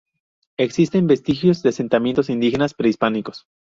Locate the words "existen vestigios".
0.57-1.61